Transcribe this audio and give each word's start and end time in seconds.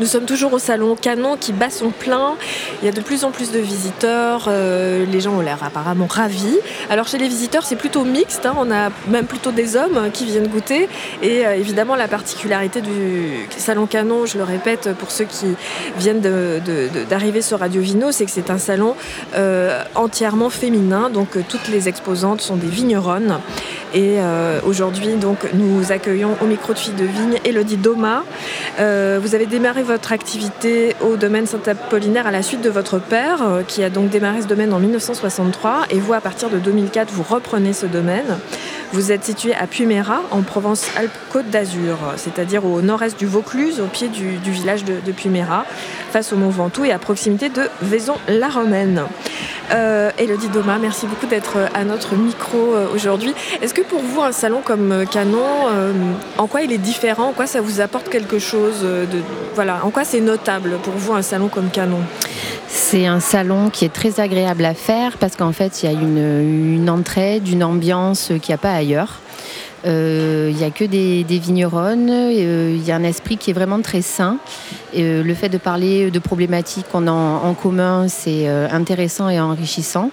Nous 0.00 0.06
sommes 0.06 0.26
toujours 0.26 0.52
au 0.52 0.58
salon 0.60 0.94
Canon 0.94 1.36
qui 1.36 1.52
bat 1.52 1.70
son 1.70 1.90
plein. 1.90 2.34
Il 2.82 2.86
y 2.86 2.88
a 2.88 2.92
de 2.92 3.00
plus 3.00 3.24
en 3.24 3.32
plus 3.32 3.50
de 3.50 3.58
visiteurs. 3.58 4.44
euh, 4.46 5.04
les 5.06 5.20
gens 5.20 5.32
ont 5.34 5.40
l'air 5.40 5.58
apparemment 5.62 6.06
ravis. 6.06 6.56
Alors 6.88 7.08
chez 7.08 7.18
les 7.18 7.26
visiteurs, 7.26 7.64
c'est 7.64 7.76
plutôt 7.76 8.04
mixte. 8.04 8.46
hein. 8.46 8.54
On 8.58 8.70
a 8.70 8.90
même 9.08 9.26
plutôt 9.26 9.50
des 9.50 9.74
hommes 9.76 10.10
qui 10.12 10.24
viennent 10.24 10.46
goûter. 10.46 10.88
Et 11.22 11.44
euh, 11.44 11.56
évidemment, 11.56 11.96
la 11.96 12.06
particularité 12.06 12.80
du 12.80 13.48
salon 13.56 13.86
Canon, 13.86 14.24
je 14.24 14.38
le 14.38 14.44
répète 14.44 14.90
pour 14.98 15.10
ceux 15.10 15.24
qui 15.24 15.46
viennent 15.98 16.20
d'arriver 17.10 17.42
sur 17.42 17.58
Radio 17.58 17.80
Vino, 17.82 18.12
c'est 18.12 18.24
que 18.24 18.30
c'est 18.30 18.50
un 18.50 18.58
salon 18.58 18.94
euh, 19.34 19.82
entièrement 19.96 20.50
féminin. 20.50 21.10
Donc 21.10 21.30
toutes 21.48 21.68
les 21.68 21.88
exposantes 21.88 22.40
sont 22.40 22.56
des 22.56 22.68
vigneronnes. 22.68 23.40
Et 23.94 24.16
euh, 24.18 24.60
aujourd'hui, 24.64 25.14
donc, 25.16 25.38
nous 25.54 25.92
accueillons 25.92 26.36
au 26.42 26.46
micro 26.46 26.74
de 26.74 26.78
Filles 26.78 26.94
de 26.94 27.04
Vigne 27.04 27.38
Elodie 27.44 27.76
Doma. 27.76 28.24
Euh, 28.80 29.18
vous 29.22 29.34
avez 29.34 29.46
démarré 29.46 29.82
votre 29.82 30.12
activité 30.12 30.94
au 31.00 31.16
domaine 31.16 31.46
Saint-Apollinaire 31.46 32.26
à 32.26 32.30
la 32.30 32.42
suite 32.42 32.60
de 32.60 32.70
votre 32.70 32.98
père, 32.98 33.42
euh, 33.42 33.62
qui 33.62 33.82
a 33.82 33.90
donc 33.90 34.10
démarré 34.10 34.42
ce 34.42 34.46
domaine 34.46 34.72
en 34.72 34.78
1963. 34.78 35.86
Et 35.90 36.00
vous, 36.00 36.12
à 36.12 36.20
partir 36.20 36.50
de 36.50 36.58
2004, 36.58 37.10
vous 37.12 37.22
reprenez 37.22 37.72
ce 37.72 37.86
domaine. 37.86 38.38
Vous 38.92 39.12
êtes 39.12 39.24
situé 39.24 39.54
à 39.54 39.66
Puméra, 39.66 40.22
en 40.30 40.40
Provence-Alpes-Côte 40.40 41.50
d'Azur, 41.50 41.98
c'est-à-dire 42.16 42.64
au 42.64 42.80
nord-est 42.80 43.18
du 43.18 43.26
Vaucluse, 43.26 43.80
au 43.80 43.86
pied 43.86 44.08
du, 44.08 44.38
village 44.50 44.82
de, 44.84 44.94
de 45.04 45.12
face 46.10 46.32
au 46.32 46.36
Mont 46.36 46.48
Ventoux 46.48 46.86
et 46.86 46.92
à 46.92 46.98
proximité 46.98 47.50
de 47.50 47.68
Vaison-la-Romaine. 47.82 49.04
Euh, 49.70 50.10
Elodie 50.18 50.48
Doma, 50.48 50.78
merci 50.78 51.06
beaucoup 51.06 51.26
d'être 51.26 51.58
à 51.74 51.84
notre 51.84 52.14
micro 52.14 52.74
euh, 52.74 52.86
aujourd'hui. 52.94 53.34
Est-ce 53.60 53.74
que 53.74 53.82
pour 53.82 54.00
vous, 54.00 54.22
un 54.22 54.32
salon 54.32 54.60
comme 54.64 54.92
euh, 54.92 55.04
Canon, 55.04 55.68
euh, 55.70 55.92
en 56.38 56.46
quoi 56.46 56.62
il 56.62 56.72
est 56.72 56.78
différent? 56.78 57.28
En 57.28 57.32
quoi 57.32 57.46
ça 57.46 57.60
vous 57.60 57.80
apporte 57.80 58.08
quelque 58.08 58.38
chose 58.38 58.80
euh, 58.82 59.04
voilà, 59.54 59.84
En 59.84 59.90
quoi 59.90 60.04
c'est 60.04 60.20
notable 60.20 60.78
pour 60.82 60.94
vous, 60.94 61.12
un 61.12 61.22
salon 61.22 61.48
comme 61.48 61.68
Canon? 61.70 62.00
C'est 62.66 63.06
un 63.06 63.20
salon 63.20 63.70
qui 63.70 63.84
est 63.84 63.92
très 63.92 64.20
agréable 64.20 64.64
à 64.64 64.74
faire 64.74 65.18
parce 65.18 65.36
qu'en 65.36 65.52
fait, 65.52 65.82
il 65.82 65.86
y 65.86 65.88
a 65.88 65.92
une, 65.92 66.74
une 66.76 66.90
entraide, 66.90 67.48
une 67.48 67.64
ambiance 67.64 68.28
qu'il 68.28 68.50
n'y 68.50 68.54
a 68.54 68.58
pas 68.58 68.72
ailleurs. 68.72 69.20
Euh, 69.86 70.48
Il 70.50 70.56
n'y 70.56 70.64
a 70.64 70.70
que 70.70 70.84
des, 70.84 71.24
des 71.24 71.38
vigneronnes, 71.38 72.10
euh, 72.10 72.74
il 72.74 72.84
y 72.84 72.90
a 72.90 72.96
un 72.96 73.04
esprit 73.04 73.36
qui 73.36 73.50
est 73.50 73.54
vraiment 73.54 73.80
très 73.80 74.02
sain. 74.02 74.38
Euh, 74.96 75.22
le 75.22 75.34
fait 75.34 75.48
de 75.48 75.58
parler 75.58 76.10
de 76.10 76.18
problématiques 76.18 76.86
qu'on 76.90 77.06
a 77.06 77.12
en, 77.12 77.44
en 77.44 77.54
commun, 77.54 78.08
c'est 78.08 78.48
euh, 78.48 78.68
intéressant 78.72 79.28
et 79.28 79.38
enrichissant. 79.38 80.10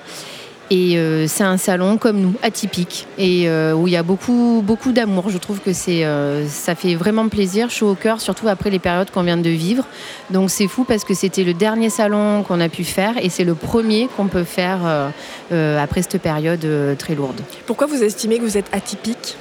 Et 0.71 0.97
euh, 0.97 1.27
c'est 1.27 1.43
un 1.43 1.57
salon 1.57 1.97
comme 1.97 2.19
nous, 2.19 2.33
atypique, 2.41 3.05
et 3.19 3.47
euh, 3.47 3.73
où 3.73 3.87
il 3.87 3.93
y 3.93 3.97
a 3.97 4.01
beaucoup, 4.01 4.63
beaucoup 4.65 4.91
d'amour. 4.93 5.29
Je 5.29 5.37
trouve 5.37 5.59
que 5.59 5.73
c'est, 5.73 6.03
euh, 6.03 6.47
ça 6.47 6.73
fait 6.73 6.95
vraiment 6.95 7.27
plaisir, 7.29 7.69
chaud 7.69 7.91
au 7.91 7.95
cœur, 7.95 8.19
surtout 8.19 8.47
après 8.47 8.71
les 8.71 8.79
périodes 8.79 9.11
qu'on 9.11 9.21
vient 9.21 9.37
de 9.37 9.49
vivre. 9.49 9.85
Donc 10.31 10.49
c'est 10.49 10.67
fou 10.67 10.83
parce 10.83 11.03
que 11.03 11.13
c'était 11.13 11.43
le 11.43 11.53
dernier 11.53 11.91
salon 11.91 12.41
qu'on 12.41 12.59
a 12.59 12.69
pu 12.69 12.83
faire 12.83 13.13
et 13.23 13.29
c'est 13.29 13.43
le 13.43 13.53
premier 13.53 14.09
qu'on 14.17 14.25
peut 14.27 14.43
faire 14.43 14.79
euh, 14.83 15.09
euh, 15.51 15.83
après 15.83 16.01
cette 16.01 16.19
période 16.19 16.65
euh, 16.65 16.95
très 16.95 17.13
lourde. 17.13 17.41
Pourquoi 17.67 17.85
vous 17.85 18.01
estimez 18.01 18.39
que 18.39 18.43
vous 18.43 18.57
êtes 18.57 18.69
atypique? 18.71 19.37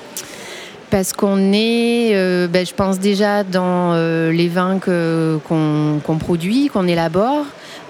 Parce 0.95 1.13
qu'on 1.13 1.53
est, 1.53 2.13
euh, 2.15 2.47
ben, 2.47 2.65
je 2.65 2.73
pense 2.73 3.01
déjà 3.01 3.43
dans 3.43 3.95
euh, 3.95 4.31
les 4.31 4.47
vins 4.47 4.79
qu'on 4.79 6.19
produit, 6.21 6.69
qu'on 6.69 6.87
élabore. 6.87 7.47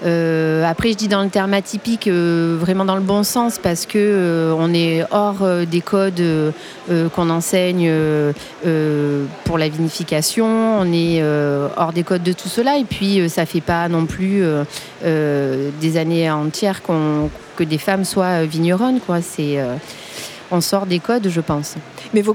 Euh, 0.07 0.65
après, 0.65 0.93
je 0.93 0.95
dis 0.95 1.09
dans 1.09 1.23
le 1.23 1.29
terme 1.29 1.53
atypique, 1.53 2.09
vraiment 2.09 2.87
dans 2.87 2.95
le 2.95 3.03
bon 3.03 3.23
sens, 3.23 3.59
parce 3.63 3.85
que 3.85 4.55
on 4.59 4.73
est 4.73 5.05
hors 5.11 5.47
des 5.71 5.83
codes 5.83 6.23
qu'on 7.15 7.29
enseigne 7.29 7.93
pour 9.45 9.59
la 9.59 9.69
vinification. 9.69 10.47
On 10.81 10.91
est 10.91 11.23
hors 11.77 11.93
des 11.93 12.05
codes 12.05 12.23
de 12.23 12.33
tout 12.33 12.49
cela, 12.49 12.79
et 12.79 12.85
puis 12.85 13.29
ça 13.29 13.45
fait 13.45 13.61
pas 13.61 13.87
non 13.91 14.07
plus 14.07 14.43
des 15.03 15.97
années 15.99 16.31
entières 16.31 16.81
que 16.83 17.65
des 17.65 17.79
femmes 17.79 18.07
soient 18.07 18.45
vigneronnes, 18.45 19.01
quoi. 19.05 19.21
C'est 19.21 19.59
on 20.51 20.61
sort 20.61 20.87
des 20.87 20.99
codes, 20.99 21.29
je 21.29 21.41
pense. 21.41 21.75
Mais 22.13 22.23
vos, 22.23 22.35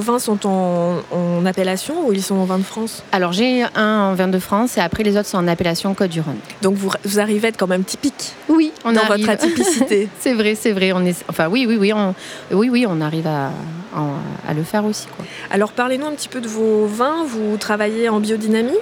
vins 0.00 0.18
sont 0.18 0.46
en, 0.46 0.98
en 1.12 1.44
appellation 1.46 2.06
ou 2.06 2.12
ils 2.12 2.22
sont 2.22 2.36
en 2.36 2.44
vin 2.44 2.58
de 2.58 2.62
France 2.62 3.02
Alors 3.12 3.32
j'ai 3.32 3.64
un 3.74 4.00
en 4.10 4.14
vin 4.14 4.28
de 4.28 4.38
France 4.38 4.76
et 4.78 4.80
après 4.80 5.02
les 5.02 5.16
autres 5.16 5.28
sont 5.28 5.38
en 5.38 5.48
appellation 5.48 5.92
Côte 5.94 6.10
du 6.10 6.20
Rhône. 6.20 6.38
Donc 6.62 6.74
vous, 6.76 6.90
vous 7.04 7.20
arrivez 7.20 7.46
à 7.46 7.48
être 7.50 7.56
quand 7.58 7.66
même 7.66 7.84
typique 7.84 8.32
Oui, 8.48 8.72
on 8.84 8.92
dans 8.92 9.00
arrive. 9.02 9.26
votre 9.26 9.30
atypicité. 9.30 10.08
c'est 10.20 10.34
vrai, 10.34 10.54
c'est 10.54 10.72
vrai. 10.72 10.92
On 10.92 11.04
est, 11.04 11.16
enfin 11.28 11.48
oui, 11.48 11.66
oui, 11.68 11.76
oui, 11.78 11.92
on, 11.92 12.14
oui, 12.52 12.68
oui, 12.70 12.86
on 12.88 13.00
arrive 13.00 13.26
à, 13.26 13.46
à- 13.94 14.48
à 14.50 14.54
le 14.54 14.62
faire 14.62 14.84
aussi. 14.84 15.06
Quoi. 15.16 15.24
Alors 15.50 15.72
parlez-nous 15.72 16.06
un 16.06 16.12
petit 16.12 16.28
peu 16.28 16.40
de 16.40 16.48
vos 16.48 16.86
vins. 16.86 17.24
Vous 17.26 17.56
travaillez 17.58 18.08
en 18.08 18.20
biodynamie? 18.20 18.72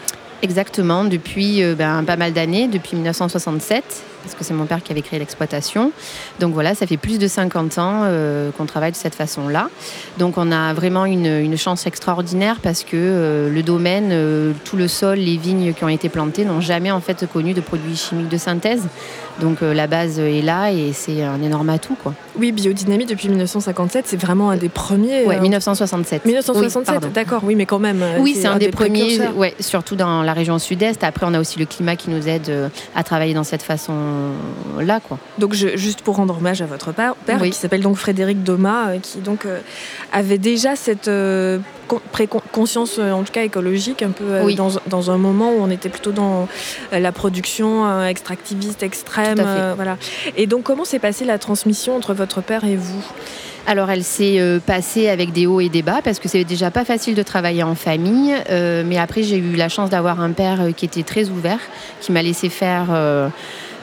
Exactement, 0.42 1.04
depuis 1.04 1.62
euh, 1.62 1.74
ben, 1.74 2.04
pas 2.04 2.16
mal 2.16 2.32
d'années, 2.32 2.68
depuis 2.68 2.96
1967, 2.96 3.84
parce 4.26 4.34
que 4.34 4.44
c'est 4.44 4.54
mon 4.54 4.66
père 4.66 4.82
qui 4.82 4.92
avait 4.92 5.02
créé 5.02 5.18
l'exploitation. 5.18 5.92
Donc 6.40 6.52
voilà, 6.52 6.74
ça 6.74 6.86
fait 6.86 6.96
plus 6.96 7.18
de 7.18 7.28
50 7.28 7.78
ans 7.78 8.02
euh, 8.04 8.50
qu'on 8.50 8.66
travaille 8.66 8.90
de 8.90 8.96
cette 8.96 9.14
façon-là. 9.14 9.68
Donc 10.18 10.36
on 10.36 10.50
a 10.50 10.74
vraiment 10.74 11.06
une, 11.06 11.26
une 11.26 11.56
chance 11.56 11.86
extraordinaire 11.86 12.58
parce 12.60 12.82
que 12.82 12.96
euh, 12.96 13.50
le 13.50 13.62
domaine, 13.62 14.08
euh, 14.10 14.52
tout 14.64 14.76
le 14.76 14.88
sol, 14.88 15.18
les 15.18 15.36
vignes 15.36 15.72
qui 15.72 15.84
ont 15.84 15.88
été 15.88 16.08
plantées 16.08 16.44
n'ont 16.44 16.60
jamais 16.60 16.90
en 16.90 17.00
fait 17.00 17.26
connu 17.32 17.54
de 17.54 17.60
produits 17.60 17.96
chimiques 17.96 18.28
de 18.28 18.36
synthèse. 18.36 18.82
Donc 19.40 19.60
la 19.60 19.86
base 19.86 20.18
est 20.18 20.40
là 20.40 20.72
et 20.72 20.92
c'est 20.94 21.22
un 21.22 21.42
énorme 21.42 21.68
atout. 21.68 21.96
Quoi. 22.02 22.14
Oui, 22.38 22.52
biodynamie 22.52 23.06
depuis 23.06 23.28
1957, 23.28 24.04
c'est 24.06 24.16
vraiment 24.16 24.50
un 24.50 24.56
des 24.56 24.68
premiers. 24.68 25.26
Euh, 25.26 25.40
1967. 25.40 26.24
1967, 26.24 26.76
Oui, 26.76 26.84
pardon. 26.84 27.08
d'accord, 27.14 27.42
oui, 27.44 27.54
mais 27.54 27.66
quand 27.66 27.78
même. 27.78 28.02
Oui, 28.18 28.36
c'est 28.38 28.46
un, 28.46 28.56
des, 28.56 28.68
premiers, 28.68 29.00
précurseurs. 29.00 29.36
ouais, 29.36 29.54
surtout 29.60 29.96
dans 29.96 30.22
la 30.26 30.34
région 30.34 30.58
sud-est. 30.58 31.02
Après, 31.04 31.24
on 31.26 31.32
a 31.32 31.40
aussi 31.40 31.58
le 31.58 31.64
climat 31.64 31.96
qui 31.96 32.10
nous 32.10 32.28
aide 32.28 32.48
euh, 32.50 32.68
à 32.94 33.02
travailler 33.02 33.32
dans 33.34 33.44
cette 33.44 33.62
façon-là, 33.62 35.00
quoi. 35.00 35.18
Donc 35.38 35.54
je- 35.54 35.76
juste 35.76 36.02
pour 36.02 36.16
rendre 36.16 36.36
hommage 36.36 36.60
à 36.62 36.66
votre 36.66 36.92
père, 36.92 37.14
Oui. 37.40 37.50
qui 37.50 37.58
s'appelle 37.58 37.80
donc 37.82 37.96
Frédéric 37.96 38.42
Doma, 38.42 38.88
euh, 38.88 38.98
qui 39.00 39.18
donc 39.18 39.46
euh, 39.46 39.60
avait 40.12 40.38
déjà 40.38 40.76
cette 40.76 41.08
con- 41.88 42.00
précon- 42.12 42.42
conscience, 42.52 42.96
euh, 42.98 43.12
en 43.12 43.22
tout 43.22 43.32
cas 43.32 43.42
écologique, 43.42 44.02
un 44.02 44.10
peu 44.10 44.42
Oui. 44.42 44.54
dans, 44.54 44.70
dans 44.88 45.10
un 45.10 45.18
moment 45.18 45.50
où 45.52 45.58
on 45.60 45.70
était 45.70 45.88
plutôt 45.88 46.12
dans 46.12 46.48
la 46.92 47.12
production 47.12 48.04
extractiviste 48.06 48.82
extrême. 48.82 49.40
Voilà. 49.76 49.96
Et 50.36 50.46
donc 50.46 50.64
comment 50.64 50.84
s'est 50.84 50.98
passée 50.98 51.24
la 51.24 51.38
transmission 51.38 51.96
entre 51.96 52.12
votre 52.14 52.40
père 52.40 52.64
et 52.64 52.76
vous? 52.76 53.04
Alors, 53.68 53.90
elle 53.90 54.04
s'est 54.04 54.38
euh, 54.38 54.60
passée 54.60 55.08
avec 55.08 55.32
des 55.32 55.46
hauts 55.46 55.60
et 55.60 55.68
des 55.68 55.82
bas 55.82 56.00
parce 56.02 56.20
que 56.20 56.28
c'est 56.28 56.44
déjà 56.44 56.70
pas 56.70 56.84
facile 56.84 57.16
de 57.16 57.22
travailler 57.24 57.64
en 57.64 57.74
famille. 57.74 58.32
euh, 58.48 58.84
mais 58.86 58.96
après, 58.96 59.24
j'ai 59.24 59.38
eu 59.38 59.56
la 59.56 59.68
chance 59.68 59.90
d'avoir 59.90 60.20
un 60.20 60.30
père 60.30 60.60
euh, 60.60 60.70
qui 60.70 60.84
était 60.84 61.02
très 61.02 61.30
ouvert, 61.30 61.58
qui 62.00 62.12
m'a 62.12 62.22
laissé 62.22 62.48
faire. 62.48 62.86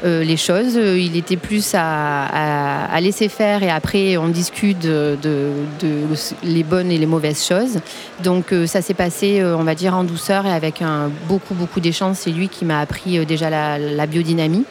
les 0.03 0.37
choses, 0.37 0.75
il 0.75 1.15
était 1.17 1.37
plus 1.37 1.75
à, 1.75 2.99
laisser 3.01 3.29
faire 3.29 3.63
et 3.63 3.69
après 3.69 4.17
on 4.17 4.27
discute 4.27 4.79
de, 4.79 5.17
les 6.43 6.63
bonnes 6.63 6.91
et 6.91 6.97
les 6.97 7.05
mauvaises 7.05 7.45
choses. 7.45 7.79
Donc 8.21 8.53
ça 8.65 8.81
s'est 8.81 8.93
passé, 8.93 9.41
on 9.43 9.63
va 9.63 9.75
dire, 9.75 9.95
en 9.95 10.03
douceur 10.03 10.45
et 10.45 10.51
avec 10.51 10.83
beaucoup 11.29 11.53
beaucoup 11.53 11.79
d'échanges. 11.79 12.17
C'est 12.19 12.31
lui 12.31 12.49
qui 12.49 12.65
m'a 12.65 12.81
appris 12.81 13.25
déjà 13.25 13.49
la 13.49 14.05
biodynamie 14.05 14.65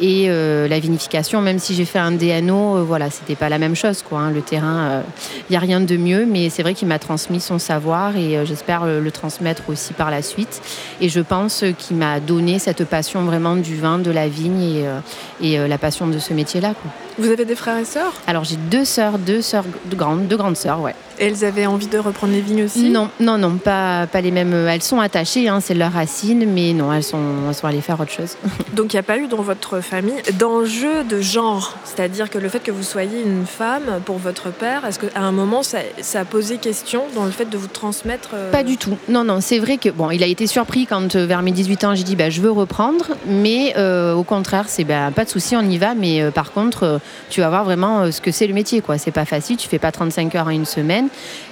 et 0.00 0.26
euh, 0.28 0.66
la 0.66 0.78
vinification. 0.78 1.40
Même 1.40 1.58
si 1.58 1.74
j'ai 1.74 1.84
fait 1.84 1.98
un 1.98 2.12
DNO, 2.12 2.78
euh, 2.78 2.82
voilà, 2.82 3.10
c'était 3.10 3.36
pas 3.36 3.48
la 3.48 3.58
même 3.58 3.76
chose, 3.76 4.02
quoi. 4.02 4.20
hein. 4.20 4.30
Le 4.30 4.40
terrain, 4.40 5.02
il 5.48 5.52
n'y 5.52 5.56
a 5.56 5.60
rien 5.60 5.80
de 5.80 5.96
mieux, 5.96 6.26
mais 6.26 6.48
c'est 6.50 6.62
vrai 6.62 6.74
qu'il 6.74 6.88
m'a 6.88 6.98
transmis 6.98 7.40
son 7.40 7.58
savoir 7.58 8.16
et 8.16 8.36
euh, 8.36 8.44
j'espère 8.44 8.82
euh, 8.84 9.00
le 9.00 9.10
transmettre 9.10 9.64
aussi 9.68 9.92
par 9.92 10.10
la 10.10 10.22
suite. 10.22 10.62
Et 11.00 11.08
je 11.08 11.20
pense 11.20 11.62
euh, 11.62 11.72
qu'il 11.72 11.96
m'a 11.96 12.18
donné 12.20 12.58
cette 12.58 12.84
passion 12.84 13.22
vraiment 13.24 13.56
du 13.56 13.76
vin, 13.76 13.98
de 13.98 14.10
la 14.10 14.28
vigne 14.28 14.62
et, 14.62 14.86
euh, 14.86 15.00
et 15.40 15.58
euh, 15.58 15.68
la 15.68 15.78
passion 15.78 16.06
de 16.06 16.18
ce 16.18 16.32
métier-là. 16.34 16.74
quoi. 16.74 16.90
Vous 17.18 17.30
avez 17.30 17.44
des 17.44 17.54
frères 17.54 17.78
et 17.78 17.84
sœurs 17.84 18.12
Alors 18.26 18.44
j'ai 18.44 18.56
deux 18.56 18.84
sœurs, 18.84 19.18
deux 19.18 19.42
sœurs 19.42 19.64
de 19.90 19.96
grandes, 19.96 20.26
deux 20.28 20.36
grandes 20.36 20.56
sœurs, 20.56 20.80
ouais. 20.80 20.94
Et 21.18 21.26
elles 21.26 21.44
avaient 21.44 21.66
envie 21.66 21.86
de 21.86 21.98
reprendre 21.98 22.32
les 22.32 22.40
vignes 22.40 22.64
aussi 22.64 22.88
Non, 22.88 23.10
non, 23.20 23.36
non, 23.36 23.56
pas, 23.56 24.06
pas 24.06 24.22
les 24.22 24.30
mêmes. 24.30 24.54
Elles 24.54 24.82
sont 24.82 25.00
attachées, 25.00 25.48
hein, 25.48 25.60
c'est 25.60 25.74
leurs 25.74 25.92
racines, 25.92 26.50
mais 26.50 26.72
non, 26.72 26.92
elles 26.92 27.02
sont, 27.02 27.20
elles 27.48 27.54
sont 27.54 27.66
allées 27.66 27.82
faire 27.82 28.00
autre 28.00 28.12
chose. 28.12 28.36
Donc 28.74 28.94
il 28.94 28.96
n'y 28.96 29.00
a 29.00 29.02
pas 29.02 29.18
eu 29.18 29.26
dans 29.26 29.42
votre 29.42 29.80
famille 29.80 30.22
d'enjeu 30.38 31.04
de 31.04 31.20
genre, 31.20 31.76
c'est-à-dire 31.84 32.30
que 32.30 32.38
le 32.38 32.48
fait 32.48 32.60
que 32.60 32.70
vous 32.70 32.82
soyez 32.82 33.20
une 33.22 33.44
femme 33.44 34.00
pour 34.04 34.16
votre 34.16 34.50
père, 34.50 34.86
est-ce 34.86 34.98
qu'à 34.98 35.20
un 35.20 35.32
moment 35.32 35.62
ça, 35.62 35.78
ça 36.00 36.20
a 36.20 36.24
posé 36.24 36.56
question 36.56 37.02
dans 37.14 37.24
le 37.24 37.30
fait 37.30 37.50
de 37.50 37.58
vous 37.58 37.68
transmettre 37.68 38.30
euh, 38.34 38.50
Pas 38.50 38.62
du 38.62 38.76
tout. 38.76 38.96
Non, 39.08 39.24
non, 39.24 39.40
c'est 39.40 39.58
vrai 39.58 39.76
que 39.76 39.90
bon, 39.90 40.10
il 40.10 40.22
a 40.22 40.26
été 40.26 40.46
surpris 40.46 40.86
quand 40.86 41.16
euh, 41.16 41.26
vers 41.26 41.42
mes 41.42 41.52
18 41.52 41.84
ans 41.84 41.94
j'ai 41.94 42.04
dit 42.04 42.16
bah, 42.16 42.30
je 42.30 42.40
veux 42.40 42.50
reprendre, 42.50 43.08
mais 43.26 43.74
euh, 43.76 44.14
au 44.14 44.22
contraire 44.22 44.66
c'est 44.68 44.84
bah, 44.84 45.10
pas 45.14 45.24
de 45.24 45.30
souci, 45.30 45.56
on 45.56 45.62
y 45.62 45.78
va, 45.78 45.94
mais 45.94 46.22
euh, 46.22 46.30
par 46.30 46.52
contre 46.52 46.84
euh, 46.84 46.98
tu 47.28 47.40
vas 47.40 47.48
voir 47.48 47.64
vraiment 47.64 48.02
euh, 48.02 48.10
ce 48.10 48.20
que 48.20 48.30
c'est 48.30 48.46
le 48.46 48.54
métier 48.54 48.80
quoi. 48.80 48.98
C'est 48.98 49.10
pas 49.10 49.24
facile, 49.24 49.56
tu 49.56 49.68
fais 49.68 49.78
pas 49.78 49.92
35 49.92 50.34
heures 50.34 50.46
en 50.46 50.50
une 50.50 50.64
semaine. 50.64 51.08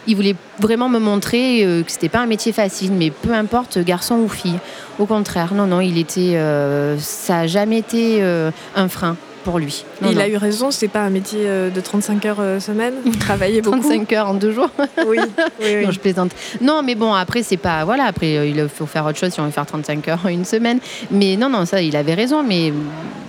Il 0.07 0.17
voulait 0.17 0.37
vraiment 0.59 0.89
me 0.89 0.99
montrer 0.99 1.65
euh, 1.65 1.83
que 1.83 1.91
c'était 1.91 2.09
pas 2.09 2.21
un 2.21 2.27
métier 2.27 2.53
facile, 2.53 2.93
mais 2.93 3.11
peu 3.11 3.33
importe 3.33 3.79
garçon 3.79 4.17
ou 4.17 4.29
fille. 4.29 4.59
Au 4.99 5.07
contraire, 5.07 5.55
non, 5.55 5.67
non, 5.67 5.81
il 5.81 5.99
était, 5.99 6.37
euh, 6.37 6.99
ça 6.99 7.41
a 7.41 7.47
jamais 7.47 7.79
été 7.79 8.23
un 8.75 8.89
frein. 8.89 9.17
Pour 9.49 9.59
lui. 9.59 9.85
il 10.07 10.21
a 10.21 10.29
eu 10.29 10.37
raison, 10.37 10.71
c'est 10.71 10.89
pas 10.89 11.01
un 11.01 11.11
métier 11.11 11.45
de 11.75 11.81
35 11.81 12.27
heures 12.27 12.61
semaine, 12.61 12.93
travailler 13.21 13.63
beaucoup. 13.63 13.79
35 13.81 14.13
heures 14.13 14.29
en 14.29 14.35
deux 14.35 14.53
jours. 14.53 14.69
oui, 15.07 15.19
oui, 15.61 15.77
Non, 15.87 15.91
je 15.91 15.99
plaisante. 15.99 16.33
Non, 16.61 16.83
mais 16.83 16.95
bon, 16.95 17.15
après, 17.15 17.43
c'est 17.43 17.57
pas. 17.57 17.85
Voilà, 17.87 18.05
après, 18.05 18.51
il 18.51 18.69
faut 18.69 18.85
faire 18.85 19.07
autre 19.07 19.19
chose 19.19 19.33
si 19.33 19.41
on 19.41 19.47
veut 19.47 19.51
faire 19.51 19.65
35 19.65 20.07
heures 20.09 20.21
en 20.25 20.29
une 20.29 20.45
semaine. 20.45 20.81
Mais 21.11 21.37
non, 21.37 21.49
non, 21.49 21.65
ça, 21.65 21.81
il 21.81 21.97
avait 21.97 22.15
raison, 22.15 22.43
mais 22.43 22.75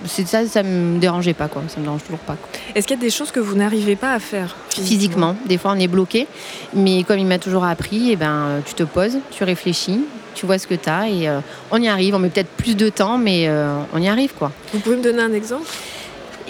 ça, 0.04 0.46
ça 0.46 0.62
me 0.62 0.98
dérangeait 0.98 1.32
pas, 1.34 1.48
quoi. 1.48 1.62
Ça 1.68 1.78
me 1.78 1.84
dérange 1.84 2.02
toujours 2.02 2.18
pas. 2.20 2.36
Est-ce 2.74 2.86
qu'il 2.86 2.96
y 2.98 3.00
a 3.00 3.02
des 3.02 3.10
choses 3.10 3.30
que 3.30 3.40
vous 3.40 3.54
n'arrivez 3.56 3.96
pas 3.96 4.12
à 4.12 4.18
faire 4.18 4.56
physiquement, 4.68 5.36
Des 5.46 5.56
fois, 5.56 5.72
on 5.74 5.78
est 5.78 5.88
bloqué. 5.88 6.26
Mais 6.74 7.02
comme 7.04 7.18
il 7.18 7.26
m'a 7.26 7.38
toujours 7.38 7.64
appris, 7.64 8.10
eh 8.12 8.16
ben, 8.16 8.60
tu 8.66 8.74
te 8.74 8.82
poses, 8.82 9.18
tu 9.30 9.44
réfléchis, 9.44 10.00
tu 10.34 10.46
vois 10.46 10.58
ce 10.58 10.66
que 10.66 10.74
tu 10.74 10.88
as 10.88 11.08
et 11.08 11.28
euh, 11.28 11.40
on 11.70 11.80
y 11.82 11.88
arrive. 11.88 12.14
On 12.14 12.18
met 12.18 12.28
peut-être 12.30 12.50
plus 12.50 12.76
de 12.76 12.88
temps, 12.88 13.18
mais 13.18 13.46
euh, 13.48 13.78
on 13.92 14.00
y 14.00 14.08
arrive, 14.08 14.32
quoi. 14.34 14.52
Vous 14.72 14.80
pouvez 14.80 14.96
me 14.96 15.02
donner 15.02 15.22
un 15.22 15.32
exemple? 15.32 15.66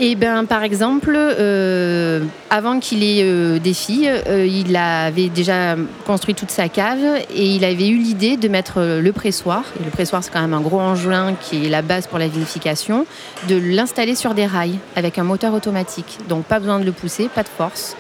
Et 0.02 0.12
eh 0.12 0.14
ben, 0.14 0.46
par 0.46 0.62
exemple, 0.62 1.12
euh, 1.14 2.24
avant 2.48 2.80
qu'il 2.80 3.02
ait 3.02 3.22
euh, 3.22 3.58
des 3.58 3.74
filles, 3.74 4.10
euh, 4.28 4.46
il 4.46 4.74
avait 4.74 5.28
déjà 5.28 5.76
construit 6.06 6.34
toute 6.34 6.50
sa 6.50 6.70
cave 6.70 7.04
et 7.34 7.44
il 7.44 7.66
avait 7.66 7.88
eu 7.88 7.98
l'idée 7.98 8.38
de 8.38 8.48
mettre 8.48 8.80
le 8.80 9.12
pressoir. 9.12 9.62
Et 9.78 9.84
le 9.84 9.90
pressoir, 9.90 10.24
c'est 10.24 10.32
quand 10.32 10.40
même 10.40 10.54
un 10.54 10.62
gros 10.62 10.80
engin 10.80 11.34
qui 11.38 11.66
est 11.66 11.68
la 11.68 11.82
base 11.82 12.06
pour 12.06 12.18
la 12.18 12.28
vinification, 12.28 13.04
de 13.46 13.56
l'installer 13.56 14.14
sur 14.14 14.32
des 14.32 14.46
rails 14.46 14.78
avec 14.96 15.18
un 15.18 15.24
moteur 15.24 15.52
automatique. 15.52 16.16
Donc 16.30 16.44
pas 16.44 16.60
besoin 16.60 16.80
de 16.80 16.86
le 16.86 16.92
pousser, 16.92 17.28
pas 17.28 17.42
de 17.42 17.48
force. 17.48 17.94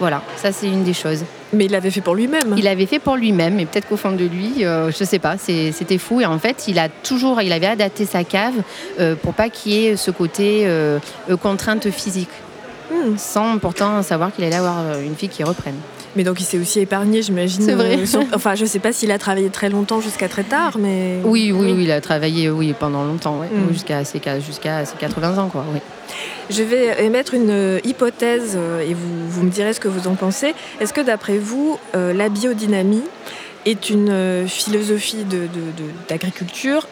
Voilà, 0.00 0.20
ça 0.36 0.52
c'est 0.52 0.66
une 0.66 0.84
des 0.84 0.92
choses. 0.92 1.24
Mais 1.52 1.64
il 1.64 1.72
l'avait 1.72 1.90
fait 1.90 2.00
pour 2.00 2.14
lui-même. 2.14 2.54
Il 2.56 2.64
l'avait 2.64 2.86
fait 2.86 2.98
pour 2.98 3.16
lui-même, 3.16 3.54
mais 3.54 3.66
peut-être 3.66 3.88
qu'au 3.88 3.96
fond 3.96 4.12
de 4.12 4.24
lui, 4.24 4.64
euh, 4.64 4.90
je 4.90 5.04
sais 5.04 5.18
pas, 5.18 5.36
c'était 5.38 5.98
fou. 5.98 6.20
Et 6.20 6.26
en 6.26 6.38
fait, 6.38 6.66
il 6.68 6.78
a 6.78 6.88
toujours, 6.88 7.40
il 7.40 7.52
avait 7.52 7.66
adapté 7.66 8.04
sa 8.04 8.24
cave 8.24 8.54
euh, 9.00 9.14
pour 9.14 9.34
pas 9.34 9.48
qu'il 9.48 9.72
y 9.72 9.86
ait 9.86 9.96
ce 9.96 10.10
côté 10.10 10.62
euh, 10.66 10.98
contrainte 11.40 11.90
physique, 11.90 12.30
hmm. 12.90 13.16
sans 13.16 13.58
pourtant 13.58 14.02
savoir 14.02 14.32
qu'il 14.32 14.44
allait 14.44 14.56
avoir 14.56 14.98
une 15.00 15.14
fille 15.14 15.28
qui 15.28 15.42
reprenne. 15.42 15.76
Mais 16.16 16.24
donc 16.24 16.40
il 16.40 16.44
s'est 16.44 16.58
aussi 16.58 16.80
épargné, 16.80 17.22
j'imagine. 17.22 17.62
C'est 17.62 17.74
vrai. 17.74 17.98
enfin, 18.34 18.54
je 18.54 18.64
sais 18.64 18.78
pas 18.78 18.92
s'il 18.92 19.12
a 19.12 19.18
travaillé 19.18 19.50
très 19.50 19.68
longtemps 19.68 20.00
jusqu'à 20.00 20.28
très 20.28 20.42
tard, 20.42 20.76
mais. 20.78 21.20
Oui, 21.24 21.52
oui, 21.52 21.72
oui, 21.72 21.84
il 21.84 21.92
a 21.92 22.00
travaillé, 22.00 22.50
oui, 22.50 22.74
pendant 22.78 23.04
longtemps, 23.04 23.36
hmm. 23.40 23.72
jusqu'à 23.72 24.04
ses, 24.04 24.20
jusqu'à 24.44 24.84
ses 24.84 24.96
80 24.96 25.38
ans, 25.38 25.48
quoi. 25.48 25.64
Oui. 25.72 25.80
Je 26.50 26.62
vais 26.62 27.04
émettre 27.04 27.34
une 27.34 27.50
euh, 27.50 27.78
hypothèse 27.84 28.54
euh, 28.56 28.80
et 28.80 28.94
vous, 28.94 29.28
vous 29.28 29.42
me 29.42 29.50
direz 29.50 29.74
ce 29.74 29.80
que 29.80 29.88
vous 29.88 30.08
en 30.08 30.14
pensez. 30.14 30.54
Est-ce 30.80 30.94
que 30.94 31.02
d'après 31.02 31.36
vous, 31.36 31.78
euh, 31.94 32.14
la 32.14 32.30
biodynamie 32.30 33.04
est 33.66 33.90
une 33.90 34.46
philosophie 34.48 35.26
d'agriculture 36.08 36.86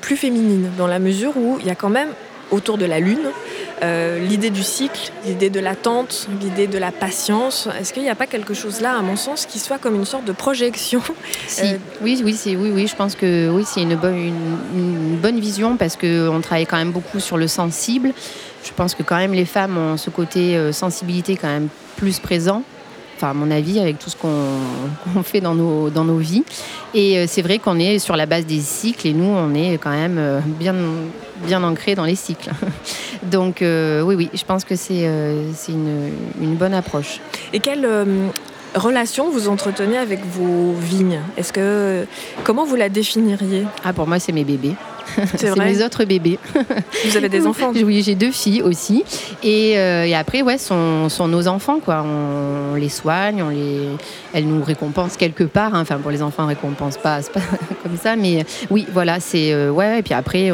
plus 0.00 0.16
féminine, 0.16 0.70
dans 0.78 0.86
la 0.86 0.98
mesure 0.98 1.36
où 1.36 1.58
il 1.60 1.66
y 1.66 1.70
a 1.70 1.74
quand 1.74 1.90
même 1.90 2.08
autour 2.50 2.78
de 2.78 2.86
la 2.86 3.00
Lune 3.00 3.28
l'idée 3.82 4.48
du 4.48 4.62
cycle, 4.62 5.10
l'idée 5.26 5.50
de 5.50 5.60
l'attente, 5.60 6.28
l'idée 6.40 6.68
de 6.68 6.78
la 6.78 6.90
patience. 6.90 7.68
Est-ce 7.78 7.92
qu'il 7.92 8.04
n'y 8.04 8.08
a 8.08 8.14
pas 8.14 8.28
quelque 8.28 8.54
chose 8.54 8.80
là, 8.80 8.96
à 8.96 9.02
mon 9.02 9.16
sens, 9.16 9.44
qui 9.44 9.58
soit 9.58 9.78
comme 9.78 9.96
une 9.96 10.06
sorte 10.06 10.24
de 10.24 10.32
projection 10.32 11.02
Oui, 12.00 12.22
oui, 12.24 12.38
oui, 12.46 12.70
oui, 12.72 12.86
je 12.86 12.96
pense 12.96 13.14
que 13.14 13.50
oui, 13.50 13.64
c'est 13.66 13.82
une 13.82 13.96
bonne, 13.96 14.16
une, 14.16 15.18
bonne 15.20 15.40
vision 15.40 15.76
parce 15.76 15.96
qu'on 15.96 16.40
travaille 16.40 16.66
quand 16.66 16.78
même 16.78 16.92
beaucoup 16.92 17.20
sur 17.20 17.36
le 17.36 17.48
sensible. 17.48 18.14
Je 18.64 18.72
pense 18.72 18.94
que 18.94 19.02
quand 19.02 19.16
même 19.16 19.32
les 19.32 19.44
femmes 19.44 19.76
ont 19.76 19.96
ce 19.96 20.10
côté 20.10 20.56
euh, 20.56 20.72
sensibilité 20.72 21.36
quand 21.36 21.48
même 21.48 21.68
plus 21.96 22.18
présent. 22.18 22.62
Enfin, 23.16 23.30
à 23.30 23.34
mon 23.34 23.50
avis, 23.50 23.78
avec 23.78 23.98
tout 23.98 24.10
ce 24.10 24.16
qu'on 25.14 25.22
fait 25.22 25.40
dans 25.40 25.54
nos, 25.54 25.90
dans 25.90 26.04
nos 26.04 26.18
vies. 26.18 26.44
Et 26.94 27.18
euh, 27.18 27.24
c'est 27.28 27.42
vrai 27.42 27.58
qu'on 27.58 27.78
est 27.78 27.98
sur 27.98 28.16
la 28.16 28.26
base 28.26 28.46
des 28.46 28.60
cycles 28.60 29.08
et 29.08 29.12
nous, 29.12 29.24
on 29.24 29.54
est 29.54 29.78
quand 29.78 29.90
même 29.90 30.16
euh, 30.18 30.40
bien, 30.46 30.74
bien 31.44 31.62
ancré 31.62 31.94
dans 31.94 32.04
les 32.04 32.16
cycles. 32.16 32.50
Donc, 33.22 33.58
oui, 33.60 34.14
oui, 34.16 34.30
je 34.34 34.44
pense 34.44 34.64
que 34.64 34.74
c'est 34.74 35.04
une, 35.04 36.10
une, 36.40 36.56
bonne 36.56 36.74
approche. 36.74 37.20
Et 37.52 37.60
quelle 37.60 37.88
relation 38.74 39.30
vous 39.30 39.48
entretenez 39.48 39.96
avec 39.96 40.26
vos 40.26 40.72
vignes? 40.72 41.20
Est-ce 41.36 41.52
que 41.52 42.04
comment 42.42 42.64
vous 42.64 42.74
la 42.74 42.88
définiriez? 42.88 43.64
Ah, 43.84 43.92
pour 43.92 44.08
moi, 44.08 44.18
c'est 44.18 44.32
mes 44.32 44.44
bébés. 44.44 44.74
C'est 45.36 45.56
mes 45.58 45.82
autres 45.84 46.04
bébés. 46.04 46.38
Vous 47.04 47.16
avez 47.16 47.28
des 47.28 47.46
enfants 47.46 47.72
Oui, 47.84 48.02
j'ai 48.02 48.14
deux 48.14 48.30
filles 48.30 48.62
aussi. 48.62 49.04
Et, 49.42 49.78
euh, 49.78 50.04
et 50.04 50.14
après, 50.14 50.42
ouais, 50.42 50.58
sont, 50.58 51.08
sont 51.08 51.28
nos 51.28 51.48
enfants, 51.48 51.80
quoi. 51.80 52.04
On, 52.04 52.74
les 52.74 52.88
soigne, 52.88 53.42
on 53.42 53.48
les, 53.48 53.88
elles 54.32 54.46
nous 54.46 54.62
récompensent 54.62 55.16
quelque 55.16 55.44
part. 55.44 55.74
Hein. 55.74 55.82
Enfin, 55.82 55.98
pour 55.98 56.10
les 56.10 56.22
enfants, 56.22 56.44
on 56.44 56.48
récompense 56.48 56.96
pas, 56.96 57.20
pas 57.32 57.40
comme 57.82 57.96
ça, 57.96 58.16
mais 58.16 58.44
oui, 58.70 58.86
voilà, 58.92 59.20
c'est 59.20 59.52
euh, 59.52 59.70
ouais. 59.70 60.00
Et 60.00 60.02
puis 60.02 60.14
après, 60.14 60.50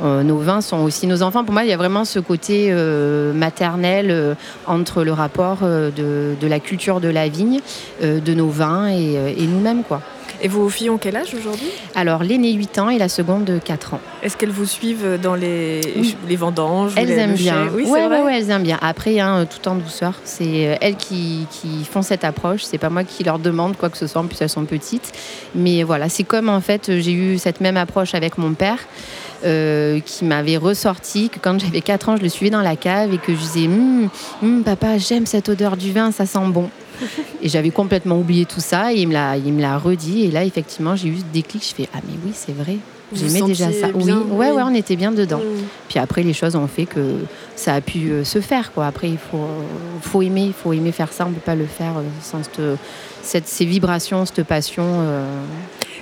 nos 0.00 0.38
vins 0.38 0.60
sont 0.60 0.78
aussi 0.78 1.06
nos 1.06 1.22
enfants. 1.22 1.44
Pour 1.44 1.52
moi, 1.52 1.64
il 1.64 1.70
y 1.70 1.72
a 1.72 1.76
vraiment 1.76 2.04
ce 2.04 2.18
côté 2.18 2.68
euh, 2.70 3.32
maternel 3.32 4.36
entre 4.66 5.04
le 5.04 5.12
rapport 5.12 5.58
de, 5.60 6.34
de, 6.40 6.46
la 6.46 6.60
culture 6.60 7.00
de 7.00 7.08
la 7.08 7.28
vigne, 7.28 7.60
de 8.02 8.34
nos 8.34 8.48
vins 8.48 8.88
et, 8.88 9.34
et 9.36 9.46
nous-mêmes, 9.46 9.82
quoi. 9.82 10.02
Et 10.40 10.48
vos 10.48 10.68
filles 10.68 10.90
ont 10.90 10.98
quel 10.98 11.16
âge 11.16 11.34
aujourd'hui 11.34 11.68
Alors, 11.94 12.22
l'aînée 12.22 12.52
8 12.52 12.78
ans 12.78 12.90
et 12.90 12.98
la 12.98 13.08
seconde 13.08 13.60
4 13.64 13.94
ans. 13.94 14.00
Est-ce 14.22 14.36
qu'elles 14.36 14.50
vous 14.50 14.66
suivent 14.66 15.18
dans 15.20 15.34
les, 15.34 15.80
les 16.28 16.36
vendanges 16.36 16.92
Elles 16.96 17.10
aiment 17.10 17.34
bien. 17.34 17.68
Oui, 17.74 17.84
ouais, 17.84 18.06
ouais, 18.06 18.38
elles 18.38 18.50
aiment 18.50 18.62
bien. 18.62 18.78
Après, 18.80 19.18
hein, 19.18 19.46
tout 19.46 19.68
en 19.68 19.74
douceur. 19.74 20.14
C'est 20.24 20.68
euh, 20.68 20.76
elles 20.80 20.96
qui, 20.96 21.46
qui, 21.50 21.84
font 21.84 22.02
cette 22.02 22.24
approche. 22.24 22.62
C'est 22.62 22.78
pas 22.78 22.90
moi 22.90 23.02
qui 23.02 23.24
leur 23.24 23.38
demande 23.38 23.76
quoi 23.76 23.90
que 23.90 23.98
ce 23.98 24.06
soit, 24.06 24.22
puisqu'elles 24.24 24.48
sont 24.48 24.64
petites. 24.64 25.12
Mais 25.54 25.82
voilà, 25.82 26.08
c'est 26.08 26.24
comme 26.24 26.48
en 26.48 26.60
fait, 26.60 26.98
j'ai 27.00 27.12
eu 27.12 27.38
cette 27.38 27.60
même 27.60 27.76
approche 27.76 28.14
avec 28.14 28.38
mon 28.38 28.54
père. 28.54 28.78
Euh, 29.44 30.00
qui 30.00 30.24
m'avait 30.24 30.56
ressorti 30.56 31.28
que 31.28 31.38
quand 31.38 31.60
j'avais 31.60 31.80
4 31.80 32.08
ans, 32.08 32.16
je 32.16 32.22
le 32.22 32.28
suivais 32.28 32.50
dans 32.50 32.60
la 32.60 32.74
cave 32.74 33.14
et 33.14 33.18
que 33.18 33.32
je 33.32 33.38
disais 33.38 33.68
hum, 33.68 34.64
Papa, 34.64 34.98
j'aime 34.98 35.26
cette 35.26 35.48
odeur 35.48 35.76
du 35.76 35.92
vin, 35.92 36.10
ça 36.10 36.26
sent 36.26 36.48
bon. 36.48 36.70
et 37.42 37.48
j'avais 37.48 37.70
complètement 37.70 38.18
oublié 38.18 38.44
tout 38.44 38.60
ça 38.60 38.92
et 38.92 39.00
il 39.00 39.08
me 39.08 39.12
l'a, 39.12 39.36
il 39.36 39.52
me 39.52 39.60
l'a 39.60 39.78
redit. 39.78 40.24
Et 40.24 40.30
là, 40.30 40.44
effectivement, 40.44 40.96
j'ai 40.96 41.08
eu 41.08 41.18
ce 41.18 41.24
déclic. 41.32 41.62
Je 41.68 41.74
fais 41.74 41.88
Ah, 41.94 41.98
mais 42.06 42.14
oui, 42.24 42.32
c'est 42.34 42.54
vrai. 42.54 42.78
J'aimais 43.12 43.40
déjà 43.42 43.72
ça. 43.72 43.88
oui, 43.94 44.12
ouais, 44.12 44.50
ouais, 44.50 44.62
on 44.62 44.74
était 44.74 44.96
bien 44.96 45.12
dedans. 45.12 45.38
Mm. 45.38 45.64
Puis 45.88 45.98
après, 45.98 46.22
les 46.22 46.34
choses 46.34 46.56
ont 46.56 46.66
fait 46.66 46.84
que 46.84 47.20
ça 47.56 47.74
a 47.74 47.80
pu 47.80 48.10
euh, 48.10 48.24
se 48.24 48.40
faire. 48.40 48.72
Quoi. 48.72 48.86
Après, 48.86 49.08
il 49.08 49.18
faut, 49.18 49.46
faut 50.02 50.20
aimer, 50.20 50.44
il 50.46 50.52
faut 50.52 50.72
aimer 50.72 50.92
faire 50.92 51.12
ça. 51.12 51.24
On 51.24 51.30
ne 51.30 51.34
peut 51.34 51.40
pas 51.40 51.54
le 51.54 51.64
faire 51.64 51.96
euh, 51.96 52.02
sans 52.20 52.40
cette, 53.22 53.48
ces 53.48 53.64
vibrations, 53.64 54.26
cette 54.26 54.44
passion. 54.44 54.84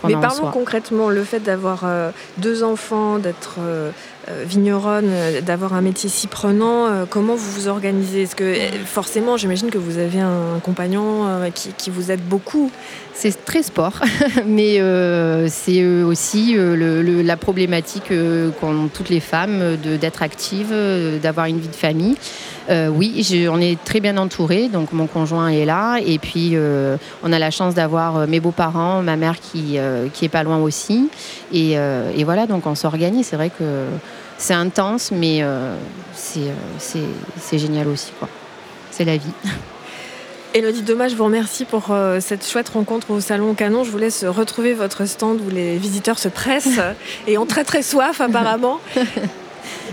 Euh, 0.04 0.08
mais 0.08 0.14
parlons 0.14 0.50
concrètement, 0.50 1.08
le 1.08 1.24
fait 1.24 1.40
d'avoir 1.40 1.84
deux 2.38 2.62
enfants, 2.62 3.18
d'être 3.18 3.58
euh, 4.28 4.42
vigneronne, 4.44 5.06
euh, 5.08 5.40
d'avoir 5.40 5.72
un 5.72 5.82
métier 5.82 6.08
si 6.08 6.26
prenant, 6.26 6.86
euh, 6.86 7.04
comment 7.08 7.36
vous 7.36 7.50
vous 7.52 7.68
organisez? 7.68 8.22
Est-ce 8.22 8.34
que 8.34 8.54
forcément, 8.84 9.36
j'imagine 9.36 9.70
que 9.70 9.78
vous 9.78 9.98
avez 9.98 10.18
un 10.18 10.58
compagnon 10.64 11.24
qui, 11.54 11.90
vous 11.90 12.10
aide 12.10 12.22
beaucoup. 12.22 12.72
C'est 13.14 13.44
très 13.44 13.62
sport, 13.62 14.00
mais 14.46 14.80
c'est 15.48 15.84
aussi 15.84 16.56
la 16.58 17.36
problématique 17.36 18.12
qu'ont 18.60 18.88
toutes 18.92 19.10
les 19.10 19.20
femmes 19.20 19.76
d'être 19.76 20.22
actives, 20.22 20.74
d'avoir 21.22 21.46
une 21.46 21.60
vie 21.60 21.68
de 21.68 21.76
famille. 21.76 22.16
Oui, 22.68 23.48
on 23.50 23.60
est 23.60 23.82
très 23.84 24.00
bien 24.00 24.16
entouré, 24.16 24.68
donc 24.68 24.92
mon 24.92 25.06
conjoint 25.06 25.48
est 25.48 25.64
là, 25.64 25.98
et 25.98 26.18
puis 26.18 26.56
on 27.22 27.32
a 27.32 27.38
la 27.38 27.50
chance 27.50 27.74
d'avoir 27.74 28.26
mes 28.26 28.40
beaux-parents, 28.40 29.02
ma 29.02 29.16
mère 29.16 29.38
qui, 29.40 29.78
qui 30.12 30.24
est 30.24 30.30
pas 30.30 30.42
loin 30.42 30.58
aussi, 30.58 31.08
et, 31.52 31.72
et 31.72 32.24
voilà, 32.24 32.46
donc 32.46 32.66
on 32.66 32.74
s'organise. 32.74 33.26
C'est 33.26 33.36
vrai 33.36 33.50
que 33.50 33.84
c'est 34.38 34.54
intense, 34.54 35.10
mais 35.12 35.42
euh, 35.42 35.74
euh, 36.36 36.54
c'est 36.78 37.58
génial 37.58 37.88
aussi. 37.88 38.12
C'est 38.90 39.04
la 39.04 39.16
vie. 39.16 39.32
Elodie 40.54 40.82
Dommage, 40.82 41.10
je 41.10 41.16
vous 41.16 41.24
remercie 41.24 41.66
pour 41.66 41.90
euh, 41.90 42.18
cette 42.20 42.46
chouette 42.46 42.70
rencontre 42.70 43.10
au 43.10 43.20
Salon 43.20 43.54
Canon. 43.54 43.84
Je 43.84 43.90
vous 43.90 43.98
laisse 43.98 44.24
retrouver 44.24 44.72
votre 44.72 45.04
stand 45.04 45.40
où 45.46 45.50
les 45.50 45.76
visiteurs 45.76 46.18
se 46.18 46.28
pressent 46.28 46.80
et 47.26 47.36
ont 47.36 47.46
très 47.46 47.64
très 47.64 47.82
soif 47.82 48.20
apparemment. 48.20 48.80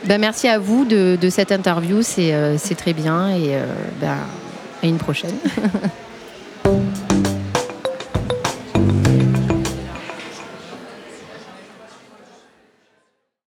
ben, 0.06 0.20
merci 0.20 0.48
à 0.48 0.60
vous 0.60 0.86
de, 0.86 1.18
cette 1.30 1.52
interview, 1.52 2.02
c'est 2.02 2.76
très 2.78 2.94
bien 2.94 3.30
et 3.30 3.58
ben, 4.00 4.18
à 4.82 4.86
une 4.86 4.98
prochaine. 4.98 5.36